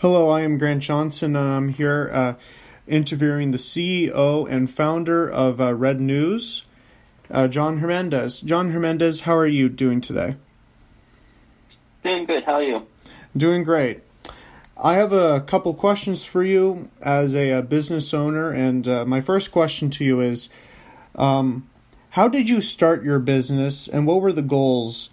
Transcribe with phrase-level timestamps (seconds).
[0.00, 2.34] Hello, I am Grant Johnson, and I'm here uh,
[2.86, 6.66] interviewing the CEO and founder of uh, Red News,
[7.30, 8.42] uh, John Hernandez.
[8.42, 10.36] John Hernandez, how are you doing today?
[12.04, 12.44] Doing good.
[12.44, 12.86] How are you?
[13.34, 14.02] Doing great.
[14.76, 19.22] I have a couple questions for you as a, a business owner, and uh, my
[19.22, 20.50] first question to you is
[21.14, 21.70] um,
[22.10, 25.08] How did you start your business, and what were the goals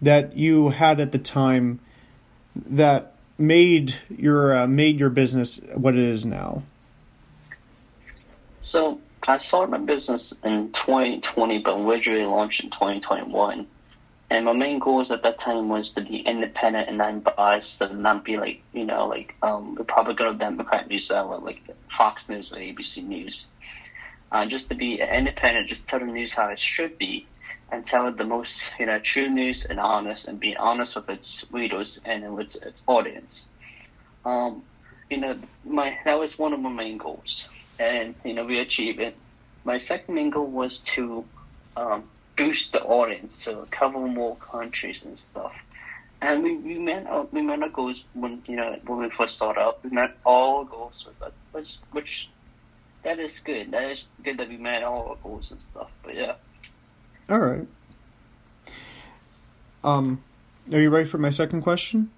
[0.00, 1.80] that you had at the time
[2.54, 6.64] that made your uh, made your business what it is now?
[8.70, 13.66] So I started my business in 2020, but originally launched in 2021.
[14.30, 18.24] And my main goals at that time was to be independent and non-biased, and not
[18.24, 21.62] be like you know like um, Republican or Democrat news outlet like
[21.96, 23.34] Fox News or ABC News.
[24.30, 27.26] Uh, just to be independent, just tell the news how it should be,
[27.70, 31.08] and tell it the most you know true news and honest, and be honest with
[31.10, 33.32] its readers and with its audience.
[34.24, 34.62] Um,
[35.10, 37.44] you know, my that was one of my main goals,
[37.78, 39.16] and you know we achieved it.
[39.64, 41.24] My second main goal was to
[41.76, 42.04] um,
[42.36, 45.52] boost the audience to cover more countries and stuff.
[46.20, 49.36] And we, we met our, we met our goals when you know when we first
[49.36, 49.84] started up.
[49.84, 51.06] We met all goals
[51.52, 52.28] which which
[53.04, 53.70] that is good.
[53.70, 55.90] That is good that we met all our goals and stuff.
[56.02, 56.34] But yeah.
[57.28, 57.66] All right.
[59.84, 60.22] Um,
[60.72, 62.10] are you ready for my second question?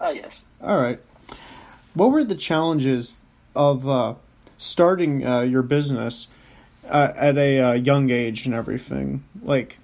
[0.00, 0.32] Oh yes.
[0.60, 1.00] All right.
[1.94, 3.18] What were the challenges
[3.54, 4.14] of uh,
[4.58, 6.26] starting uh, your business
[6.88, 9.24] uh, at a uh, young age and everything?
[9.42, 9.78] Like,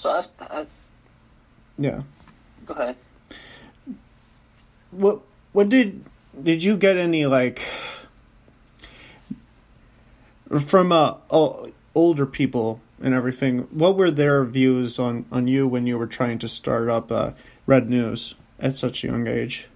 [0.00, 0.66] So I, I
[1.78, 2.02] yeah.
[2.66, 2.96] go ahead.
[4.90, 5.20] What
[5.52, 6.04] what did
[6.42, 7.62] did you get any like
[10.66, 13.60] from a, o- older people and everything?
[13.70, 17.32] What were their views on on you when you were trying to start up uh,
[17.66, 19.66] Red News at such a young age?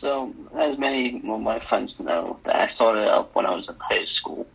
[0.00, 3.74] So, as many of my friends know, that I started up when I was in
[3.80, 4.46] high school.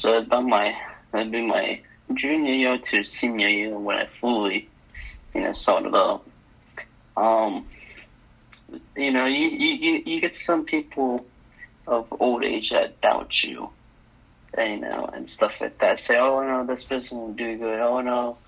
[0.00, 0.76] So it's about my
[1.14, 1.80] it'd be my
[2.14, 4.68] junior year to senior year when I fully,
[5.34, 6.26] you know, started up.
[7.16, 7.66] Um,
[8.96, 11.24] you know, you, you, you- get some people
[11.86, 13.70] of old age that doubt you,
[14.58, 16.00] you know, and stuff like that.
[16.08, 17.80] Say, oh no, this business will do good.
[17.80, 18.38] Oh no,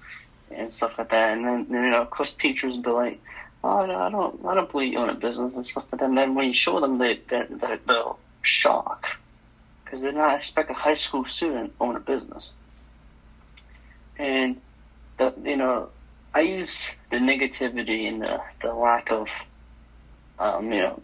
[0.50, 1.36] and stuff like that.
[1.36, 3.20] And then you know, of course, teachers be like,
[3.64, 6.08] oh no, I don't, I don't believe you own a business and stuff like that.
[6.08, 9.06] And then when you show them, they, they, they, they'll shock
[9.84, 12.44] because they're not expect a high school student own a business.
[14.18, 14.60] And
[15.18, 15.90] the, you know,
[16.34, 16.68] I use
[17.10, 19.28] the negativity and the, the lack of,
[20.38, 21.02] um, you know,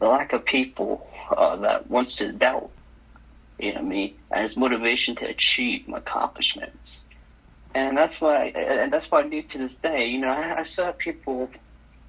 [0.00, 1.06] the lack of people
[1.36, 2.70] uh, that wants to doubt,
[3.58, 6.76] you know, me as motivation to achieve my accomplishments.
[7.74, 10.06] And that's why, and that's why I do to this day.
[10.06, 11.50] You know, I, I people,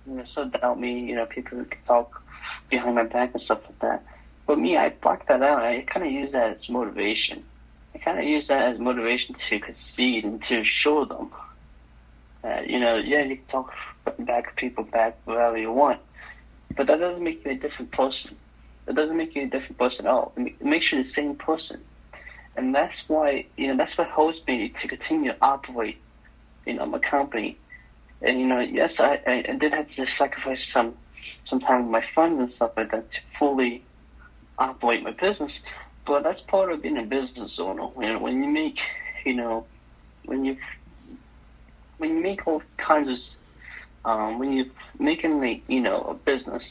[0.08, 1.02] you know, still doubt me.
[1.02, 2.22] You know, people who talk
[2.70, 4.06] behind my back and stuff like that.
[4.48, 5.62] But me, I block that out.
[5.62, 7.44] I kind of use that as motivation.
[7.94, 11.32] I kind of use that as motivation to concede and to show them
[12.42, 13.74] that, you know, yeah, you can talk
[14.20, 16.00] back people back wherever you want,
[16.76, 18.36] but that doesn't make you a different person.
[18.90, 20.34] It doesn't make you a different person at all.
[20.36, 21.80] It makes you the same person.
[22.56, 25.98] And that's why, you know, that's what holds me to continue to operate,
[26.66, 27.58] you know, my company.
[28.22, 30.96] And, you know, yes, I, I, did have to sacrifice some,
[31.48, 33.84] some time with my friends and stuff like that to fully
[34.58, 35.52] operate my business.
[36.06, 37.88] But that's part of being a business owner.
[38.00, 38.80] You know, when you make,
[39.24, 39.68] you know,
[40.26, 40.58] when you
[42.00, 44.66] when you make all kinds of, um, when you're
[44.98, 46.64] making the, you know, a business,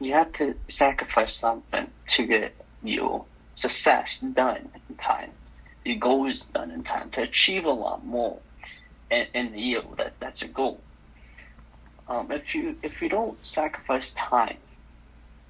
[0.00, 1.86] you have to sacrifice something
[2.16, 3.24] to get your
[3.60, 5.30] success done in time,
[5.84, 8.38] your goals done in time to achieve a lot more
[9.10, 9.82] in, in the year.
[9.96, 10.80] That that's a goal.
[12.08, 14.58] Um, if you if you don't sacrifice time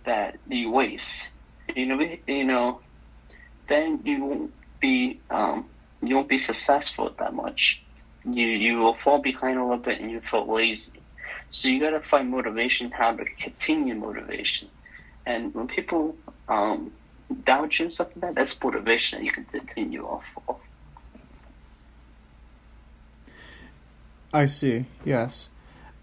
[0.04, 1.02] that you waste,
[1.74, 2.80] you know, you know,
[3.68, 5.66] then you won't be um,
[6.02, 7.78] you won't be successful that much.
[8.24, 10.95] You you will fall behind a little bit and you feel lazy.
[11.61, 14.69] So you gotta find motivation, how to continue motivation.
[15.25, 16.17] And when people
[16.49, 16.93] um,
[17.44, 20.56] doubt you and stuff like that, that's motivation that you can continue off of.
[24.32, 24.85] I see.
[25.05, 25.49] Yes.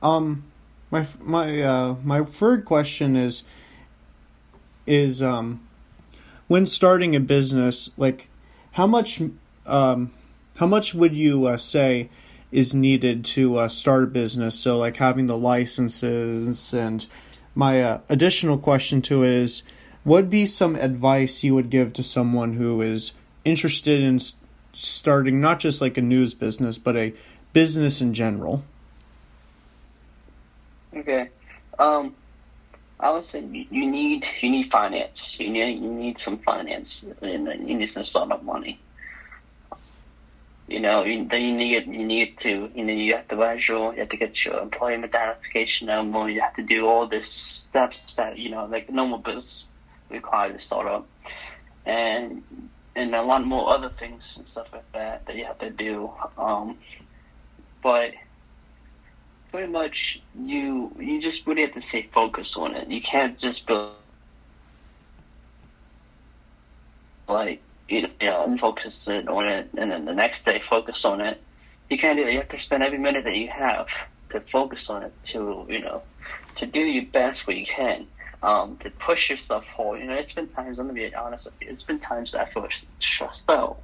[0.01, 0.43] Um,
[0.91, 3.43] my my uh, my third question is
[4.85, 5.67] is um,
[6.47, 8.29] when starting a business, like
[8.73, 9.21] how much
[9.65, 10.11] um,
[10.55, 12.09] how much would you uh, say
[12.53, 14.59] is needed to uh, start a business?
[14.59, 17.05] So like having the licenses and
[17.55, 19.63] my uh, additional question to it is
[20.03, 23.13] what would be some advice you would give to someone who is
[23.45, 24.19] interested in
[24.73, 27.13] starting not just like a news business but a
[27.53, 28.63] business in general
[30.95, 31.29] Okay.
[31.79, 32.15] Um,
[32.99, 35.17] I would say you need you need finance.
[35.37, 36.87] You need you need some finance,
[37.21, 38.79] and you need some startup money.
[40.73, 43.73] You know, you, then you need you need to you know you have to register,
[43.93, 47.27] you have to get your employment identification number, you have to do all this
[47.69, 49.45] steps that you know like normal business
[50.09, 51.07] requires to start up,
[51.85, 52.41] and
[52.95, 56.09] and a lot more other things and stuff like that that you have to do.
[56.39, 56.79] Um,
[57.83, 58.09] but
[59.51, 59.95] pretty much
[60.33, 62.89] you you just really have to stay focused on it.
[62.89, 63.91] You can't just go
[67.27, 67.61] like
[67.93, 71.41] you know focus it on it and then the next day focus on it.
[71.89, 72.31] You can't do that.
[72.31, 73.87] You have to spend every minute that you have
[74.31, 76.01] to focus on it to you know
[76.57, 78.07] to do your best what you can.
[78.41, 80.01] Um, to push yourself forward.
[80.01, 80.77] You know, it's been times.
[80.77, 81.69] I'm gonna be honest with you.
[81.69, 82.67] It's been times that I feel
[82.99, 83.77] stressed out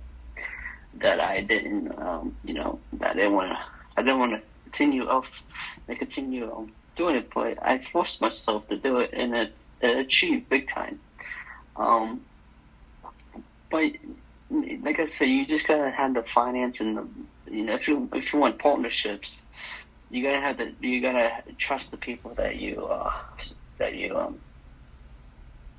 [0.95, 3.59] that I didn't, um, you know, that I didn't want to.
[3.95, 5.25] I didn't want to continue off
[5.87, 9.97] and continue um, doing it, but I forced myself to do it and it, it
[9.97, 10.99] achieved big time.
[11.75, 12.21] Um,
[13.69, 13.91] but
[14.83, 17.07] like I said, you just gotta have the finance and the,
[17.51, 19.27] you know, if you if you want partnerships,
[20.09, 23.11] you gotta have the you gotta trust the people that you uh
[23.77, 24.39] that you um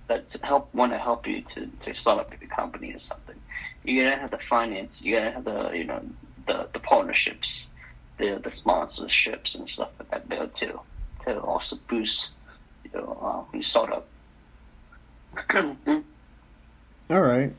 [0.08, 3.36] that help want to help you to to start up a company or something.
[3.84, 4.90] You gotta have the finance.
[4.98, 6.02] You gotta have the you know
[6.46, 7.48] the the partnerships,
[8.18, 10.80] the the sponsorships and stuff like that there too,
[11.24, 12.28] to also boost
[12.84, 14.06] you know uh, your startup.
[17.10, 17.52] All right,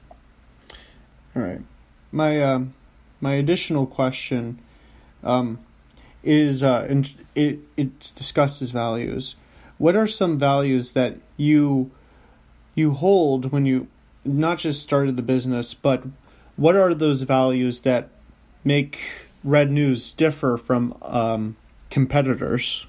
[1.35, 1.61] all right.
[2.11, 2.73] My um,
[3.21, 4.59] my additional question
[5.23, 5.59] um,
[6.23, 9.35] is uh, and it it discusses values.
[9.77, 11.91] What are some values that you
[12.75, 13.87] you hold when you
[14.25, 16.03] not just started the business, but
[16.55, 18.09] what are those values that
[18.63, 18.99] make
[19.43, 21.55] Red News differ from um,
[21.89, 22.85] competitors?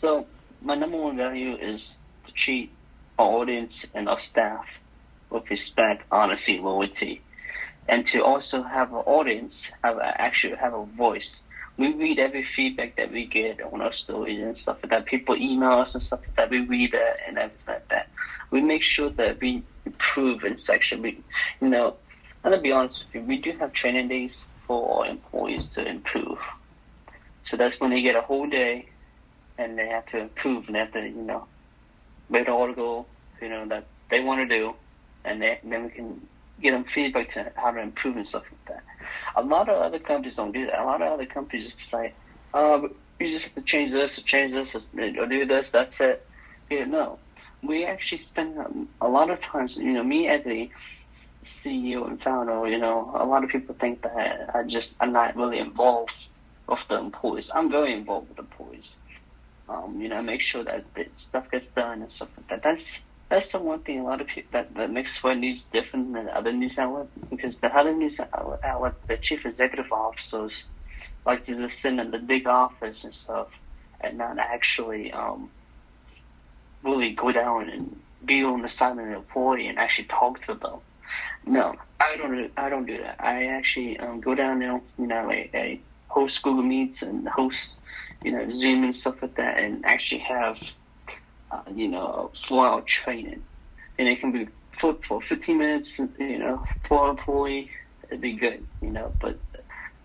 [0.00, 0.26] So,
[0.62, 1.80] my number one value is
[2.26, 2.70] to treat
[3.18, 4.64] our audience and our staff
[5.40, 7.22] with respect, honesty, loyalty,
[7.88, 11.28] and to also have an audience have a, actually have a voice
[11.78, 15.06] we read every feedback that we get on our stories and stuff like that.
[15.06, 16.50] People email us and stuff like that.
[16.50, 18.08] We read it and everything like that.
[18.50, 21.02] We make sure that we improve in section.
[21.02, 21.22] We,
[21.60, 21.96] you know,
[22.44, 24.30] and to be honest with you, we do have training days
[24.66, 26.38] for our employees to improve.
[27.50, 28.88] So that's when they get a whole day
[29.58, 31.46] and they have to improve and they have to, you know,
[32.30, 33.06] write an article,
[33.40, 34.74] you know, that they want to do,
[35.26, 36.20] and then we can
[36.62, 38.84] get them feedback to how to improve and stuff like that.
[39.36, 40.78] A lot of other companies don't do that.
[40.78, 42.12] A lot of other companies just say,
[42.54, 42.88] "Oh,
[43.20, 45.66] you just have to change this, or change this, or do this.
[45.72, 46.26] That's it."
[46.70, 47.18] Yeah, no.
[47.62, 49.76] We actually spend a lot of times.
[49.76, 50.70] You know, me as a
[51.62, 55.36] CEO and founder, you know, a lot of people think that I just I'm not
[55.36, 56.12] really involved
[56.68, 57.46] with the employees.
[57.54, 58.88] I'm very involved with the employees.
[59.68, 62.62] Um, you know, make sure that the stuff gets done and stuff like that.
[62.62, 62.82] That's
[63.28, 66.28] that's the one thing a lot of people that, that makes Red News different than
[66.28, 68.18] other news outlets because the other news
[68.62, 70.52] outlet, the chief executive officers
[71.24, 73.48] like to just sit in the big office and stuff
[74.00, 75.50] and not actually um,
[76.84, 80.54] really go down and be on the side of the employee and actually talk to
[80.54, 80.78] them.
[81.44, 82.50] No, I don't.
[82.56, 83.16] I don't do that.
[83.20, 87.56] I actually um, go down there, you know, I, I host Google Meets and host,
[88.22, 90.56] you know, Zoom and stuff like that, and actually have
[91.50, 93.42] uh, you know, full out training.
[93.98, 94.48] And it can be
[94.80, 95.88] for, for 15 minutes,
[96.18, 97.70] you know, for an employee,
[98.04, 99.12] it'd be good, you know.
[99.20, 99.38] But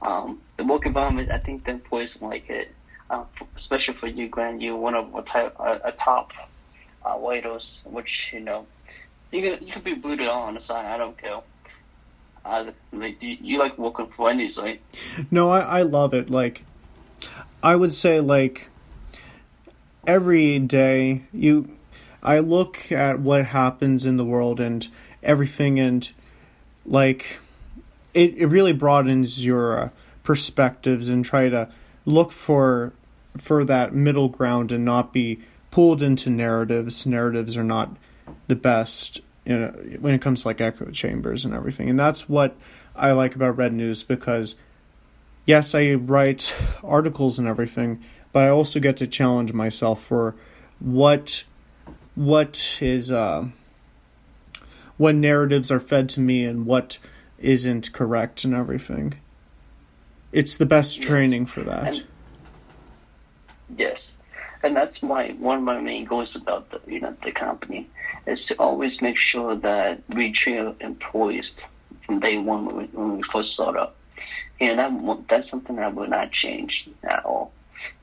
[0.01, 2.73] um, the work environment, I think the employees like it,
[3.09, 3.25] uh,
[3.57, 4.61] especially for you, Grant.
[4.61, 6.31] You're one of a, type, a, a top
[7.05, 8.65] uh, waiters, which, you know,
[9.31, 11.41] you can, you can be booted on the side, I don't care.
[12.43, 14.81] Uh, like, you, you like working for Red News, right?
[15.29, 16.29] No, I, I love it.
[16.29, 16.63] Like,
[17.61, 18.67] I would say, like,
[20.05, 21.77] every day you
[22.23, 24.87] I look at what happens in the world and
[25.23, 26.11] everything and
[26.85, 27.39] like
[28.13, 29.89] it, it really broadens your uh,
[30.23, 31.69] perspectives and try to
[32.05, 32.93] look for
[33.37, 35.39] for that middle ground and not be
[35.71, 37.05] pulled into narratives.
[37.05, 37.95] Narratives are not
[38.47, 39.67] the best you know,
[39.99, 41.89] when it comes to like echo chambers and everything.
[41.89, 42.55] And that's what
[42.95, 44.57] i like about red news because
[45.45, 46.53] yes i write
[46.83, 50.35] articles and everything but I also get to challenge myself for
[50.79, 51.43] what
[52.15, 53.47] what is uh,
[54.97, 56.97] what narratives are fed to me and what
[57.39, 59.15] isn't correct and everything.
[60.31, 61.97] It's the best training for that.
[61.97, 62.05] And,
[63.77, 63.99] yes,
[64.63, 67.89] and that's my one of my main goals about the you know the company
[68.27, 71.49] is to always make sure that we treat employees
[72.05, 73.95] from day one when we, when we first start up.
[74.59, 77.51] And that, that's something that will not change at all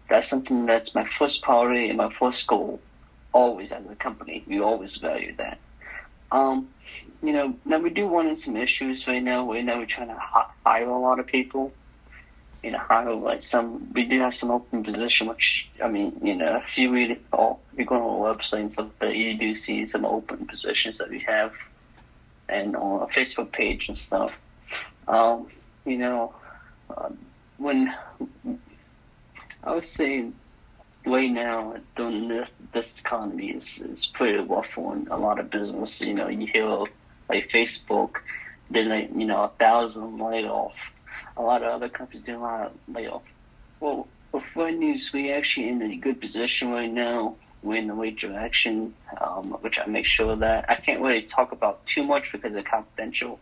[0.09, 2.81] that's something that's my first priority and my first goal.
[3.33, 5.59] Always as a company, we always value that.
[6.33, 6.69] Um,
[7.23, 9.51] you know, now we do run into some issues right now.
[9.51, 10.19] Right now, we're trying to
[10.65, 11.73] hire a lot of people.
[12.63, 13.93] You know, hire like some.
[13.93, 17.23] We do have some open position, which I mean, you know, if you read it
[17.33, 20.47] all, if you go on our website and stuff, that you do see some open
[20.47, 21.53] positions that we have,
[22.49, 24.35] and on our Facebook page and stuff.
[25.07, 25.47] Um,
[25.85, 26.35] you know,
[26.97, 27.19] um,
[27.59, 27.95] when
[29.69, 30.25] I would say
[31.05, 35.91] right now during this this economy is is pretty rough on a lot of business.
[35.99, 36.67] You know, you hear
[37.29, 38.13] like Facebook
[38.73, 40.73] did like you know a thousand layoff.
[41.37, 43.23] A lot of other companies doing a lot of layoff.
[43.79, 47.37] Well, with Red News, we actually in a good position right now.
[47.63, 51.53] We're in the right direction, um, which I make sure that I can't really talk
[51.53, 53.39] about too much because it's confidential.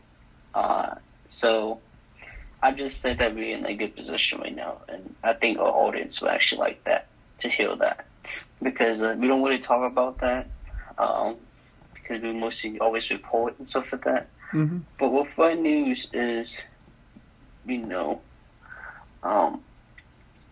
[0.54, 0.96] Uh,
[1.40, 1.80] so
[2.66, 5.68] I just think that we're in a good position right now, and I think our
[5.68, 7.06] audience will actually like that
[7.42, 8.06] to hear that
[8.60, 10.48] because uh, we don't really talk about that
[10.98, 11.36] um,
[11.94, 14.28] because we mostly always report and stuff like that.
[14.52, 14.78] Mm-hmm.
[14.98, 16.48] But what fun News is,
[17.66, 18.20] you know,
[19.22, 19.60] um,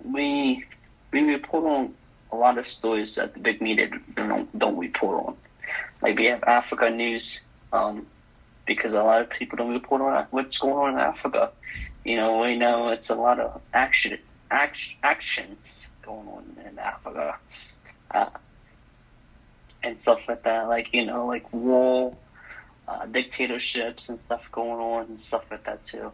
[0.05, 0.65] we
[1.13, 1.95] we report on
[2.31, 5.37] a lot of stories that the big media don't don't report on.
[6.01, 7.25] Like we have Africa news,
[7.73, 8.07] um,
[8.67, 11.51] because a lot of people don't report on what's going on in Africa.
[12.05, 14.19] You know, we know it's a lot of action,
[14.51, 15.59] action actions
[16.03, 17.37] going on in Africa,
[18.11, 18.31] uh,
[19.83, 20.69] and stuff like that.
[20.69, 22.15] Like you know, like war,
[22.87, 26.13] uh, dictatorships and stuff going on and stuff like that too.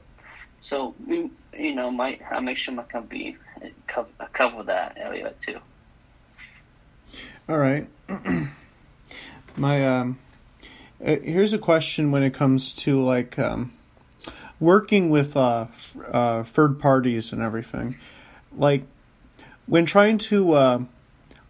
[0.68, 3.36] So you know, might I make sure my company
[3.88, 5.58] cover, cover that area too.
[7.48, 7.88] All right.
[9.56, 10.18] my um,
[11.04, 13.72] uh, here's a question when it comes to like um,
[14.60, 17.96] working with uh, f- uh, third parties and everything.
[18.56, 18.84] Like
[19.66, 20.82] when trying to uh,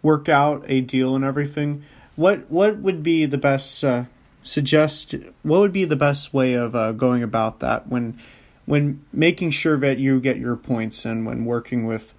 [0.01, 1.83] work out a deal and everything,
[2.15, 4.05] what what would be the best uh,
[4.43, 5.13] suggest?
[5.43, 8.19] What would be the best way of uh, going about that when
[8.65, 12.13] when making sure that you get your points and when working with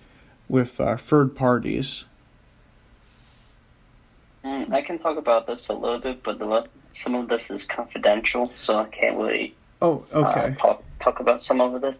[0.49, 2.05] with uh, third parties?
[4.45, 6.67] Mm, I can talk about this a little bit, but the,
[7.05, 10.41] some of this is confidential, so I can't really Oh, okay.
[10.41, 11.97] uh, talk talk about some of this.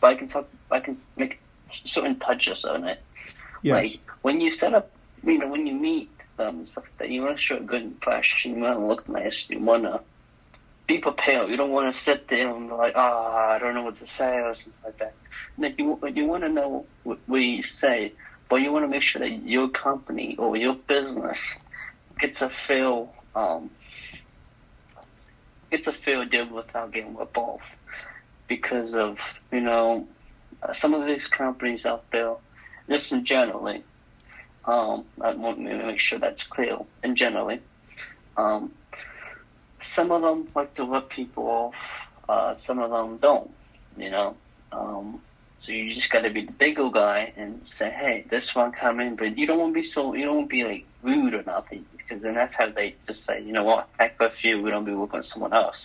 [0.00, 0.48] But I can talk.
[0.70, 1.40] I can make
[1.86, 3.02] certain touches on it.
[3.62, 3.74] yes.
[3.74, 4.90] Like when you set up,
[5.24, 7.82] you know, when you meet um, stuff like that you want to show a good
[7.82, 8.56] impression.
[8.56, 9.34] You want to look nice.
[9.48, 10.00] You want to
[10.86, 11.50] be prepared.
[11.50, 13.98] You don't want to sit there and be like, ah, oh, I don't know what
[13.98, 15.14] to say or something like that.
[15.58, 18.12] Like you, you want to know what, we say,
[18.48, 21.36] but you want to make sure that your company or your business
[22.18, 23.70] gets a feel, um,
[25.70, 27.60] gets a fair deal without getting ripped off.
[28.46, 29.18] Because of
[29.52, 30.06] you know,
[30.62, 32.34] uh, some of these companies out there,
[32.88, 33.82] just in generally,
[34.64, 36.78] um, I want to make sure that's clear.
[37.02, 37.60] And generally,
[38.36, 38.72] um,
[39.94, 41.74] some of them like to rip people off.
[42.28, 43.50] Uh, some of them don't.
[43.96, 44.36] You know,
[44.72, 45.20] um,
[45.64, 49.16] so you just got to be the bigger guy and say, "Hey, this one coming,"
[49.16, 50.14] but you don't want to be so.
[50.14, 51.84] You don't want to be like rude or nothing
[52.18, 53.88] because then that's how they just say, "You know what?
[53.98, 54.60] Heck with you.
[54.60, 55.76] We don't be working with someone else."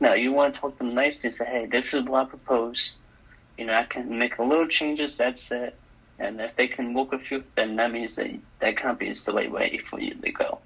[0.00, 2.28] Now, you want to talk to them nicely and say, "Hey, this is what I
[2.30, 2.76] propose.
[3.58, 5.12] You know, I can make a little changes.
[5.18, 5.76] That's it."
[6.18, 9.32] And if they can work with you, then that means that that company is the
[9.32, 10.58] right way for you to go.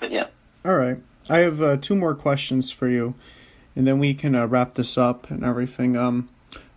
[0.00, 0.28] But yeah.
[0.64, 0.98] All right.
[1.28, 3.14] I have uh, two more questions for you,
[3.76, 5.96] and then we can uh, wrap this up and everything.
[5.96, 6.28] Um,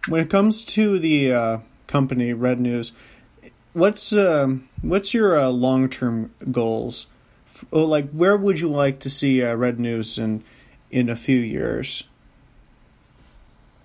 [0.08, 2.92] when it comes to the uh, company Red News,
[3.74, 7.08] what's um, what's your uh, long term goals?
[7.72, 10.44] Oh, like where would you like to see uh, Red News in
[10.92, 12.04] in a few years?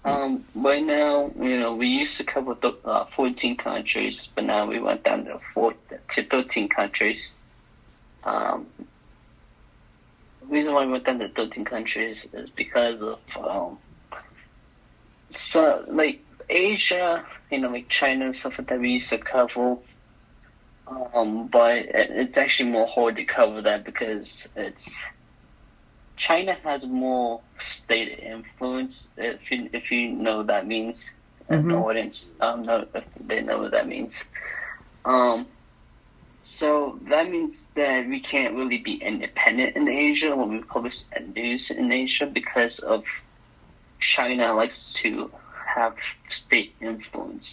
[0.04, 4.64] Um, right now, you know, we used to cover the, uh, 14 countries, but now
[4.64, 5.74] we went down to, four,
[6.14, 7.20] to 13 countries.
[8.24, 8.66] Um,
[10.40, 13.78] the reason why we went down to 13 countries is because of, um,
[15.52, 19.76] so, like, Asia, you know, like China and stuff like that we used to cover.
[21.14, 24.26] Um, but it's actually more hard to cover that because
[24.56, 24.80] it's
[26.16, 27.42] China has more
[27.84, 28.94] state influence.
[29.16, 30.96] If you if you know what that means,
[31.48, 31.70] and Mhm.
[31.70, 34.12] the audience um know if they know what that means.
[35.04, 35.46] Um,
[36.58, 40.94] so that means that we can't really be independent in Asia when we publish
[41.34, 43.04] news in Asia because of
[44.00, 45.30] China likes to
[45.74, 45.94] have
[46.46, 47.44] state influence.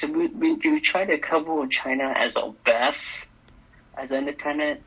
[0.00, 2.98] So we, we, we try to cover China as our best
[3.96, 4.82] as independent,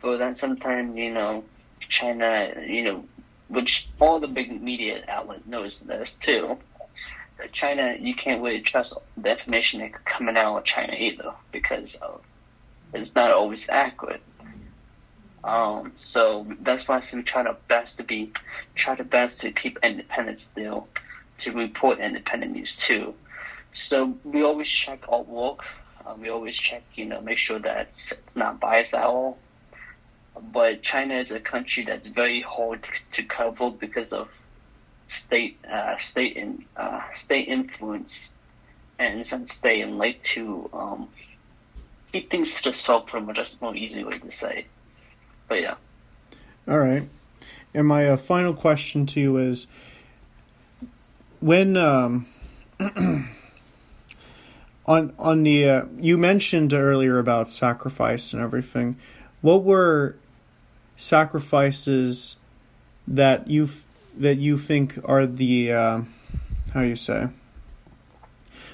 [0.00, 1.44] but then sometimes, you know,
[1.88, 3.04] China, you know,
[3.48, 6.56] which all the big media outlet knows this too.
[7.52, 12.22] China, you can't really trust the information coming out of China either because of,
[12.94, 14.22] it's not always accurate.
[15.44, 18.32] Um, so that's why we try to best to be,
[18.74, 20.88] try to best to keep independent still,
[21.44, 23.14] to report independent news too.
[23.88, 25.64] So we always check our work.
[26.04, 29.38] Uh, we always check, you know, make sure that it's not biased at all.
[30.52, 34.28] But China is a country that's very hard to cover because of
[35.26, 38.10] state uh, state in, uh, state influence
[38.98, 39.24] and
[39.58, 41.08] state and like to um,
[42.12, 44.66] keep things to solve from a just more easy way to say.
[45.48, 45.74] But yeah.
[46.68, 47.08] All right.
[47.74, 49.66] And my uh, final question to you is
[51.46, 52.26] when um,
[54.84, 58.96] on on the uh, you mentioned earlier about sacrifice and everything.
[59.42, 60.16] What were
[60.96, 62.34] sacrifices
[63.06, 63.68] that you
[64.16, 66.00] that you think are the uh,
[66.74, 67.28] how do you say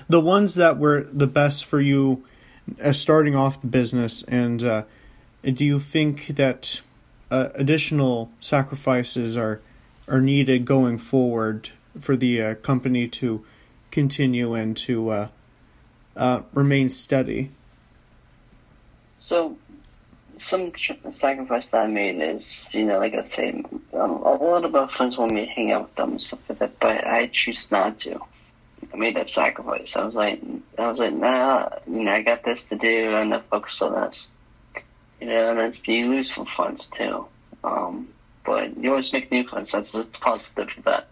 [0.08, 2.24] the ones that were the best for you
[2.78, 4.84] as starting off the business and uh,
[5.44, 6.80] do you think that
[7.30, 9.60] uh, additional sacrifices are
[10.08, 11.70] are needed going forward
[12.00, 13.44] for the uh, company to
[13.90, 15.28] continue and to uh,
[16.16, 17.50] uh, remain steady?
[19.28, 19.56] So,
[20.50, 20.72] some
[21.20, 23.62] sacrifice that I made is, you know, like I say,
[23.94, 26.40] um, a lot of my friends want me to hang out with them and stuff
[26.48, 28.20] like that, but I choose not to.
[28.92, 29.88] I made that sacrifice.
[29.94, 30.42] I was like,
[30.78, 33.92] I was like, nah, you know, I got this to do, and I focus on
[33.92, 34.16] this.
[35.20, 37.26] You know, and then you lose some friends too.
[37.62, 38.08] Um,
[38.44, 39.68] but you always make new friends.
[39.72, 41.08] That's, that's positive for that.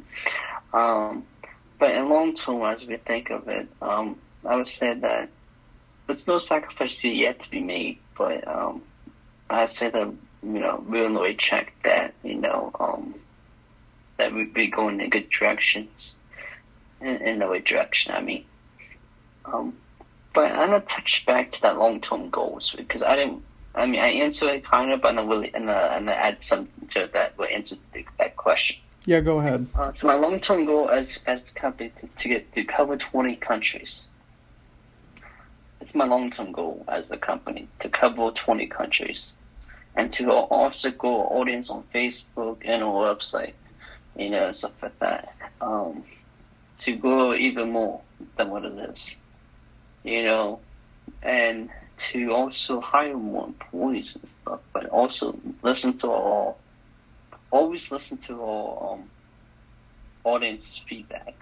[0.72, 1.24] Um,
[1.78, 5.28] but in long term, as we think of it, um, I would say that
[6.06, 8.82] there's no sacrifice yet to be made, but um,
[9.48, 13.14] I'd say that you know we in the way check that you know um,
[14.18, 15.88] that we'd be going in good directions
[17.00, 18.12] in, in the right direction.
[18.12, 18.44] I mean,
[19.46, 19.76] um,
[20.34, 23.42] but I'm gonna touch back to that long term goals because I didn't.
[23.74, 27.08] I mean, I answered it kind of, but I'm uh, and I add something to
[27.12, 27.76] that will answer
[28.18, 28.76] that question.
[29.06, 29.66] Yeah, go ahead.
[29.74, 32.96] Uh, so my long term goal as as a company to, to get to cover
[32.96, 33.88] 20 countries
[35.90, 39.18] it's my long-term goal as a company to cover 20 countries
[39.96, 43.54] and to also grow audience on Facebook and our website,
[44.16, 45.34] you know, stuff like that.
[45.60, 46.04] Um,
[46.84, 48.00] to grow even more
[48.36, 48.98] than what it is,
[50.04, 50.60] you know,
[51.22, 51.68] and
[52.12, 56.54] to also hire more employees and stuff, but also listen to our,
[57.50, 59.10] always listen to our um,
[60.24, 61.34] audience feedback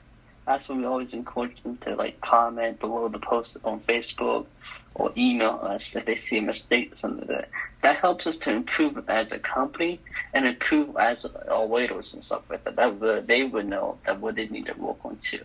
[0.49, 4.47] that's when we always encourage them to like comment below the post on Facebook
[4.94, 7.51] or email us if they see a mistake or something like that.
[7.83, 10.01] That helps us to improve as a company
[10.33, 11.18] and improve as
[11.51, 12.77] our waiters and stuff like that.
[12.77, 15.44] That would, they would know that what they need to work on too.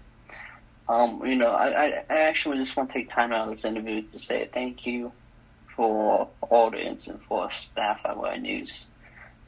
[0.88, 4.04] Um, you know, I, I, actually just want to take time out of this interview
[4.04, 5.12] to say thank you
[5.76, 8.71] for audience and for staff at Wire News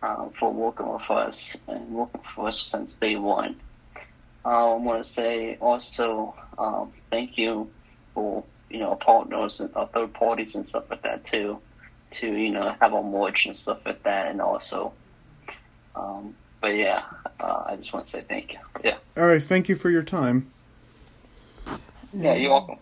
[0.02, 1.36] um, for working with us
[1.68, 3.56] and working for us since day one.
[4.44, 7.70] I want to say also um, thank you
[8.14, 11.60] for you know partners and uh, third parties and stuff like that too,
[12.22, 14.94] to you know have a merch and stuff like that, and also.
[15.96, 17.04] Um, but yeah,
[17.40, 18.60] uh, I just want to say thank you.
[18.84, 18.98] Yeah.
[19.18, 19.42] All right.
[19.42, 20.52] Thank you for your time.
[22.14, 22.78] Yeah, you're welcome.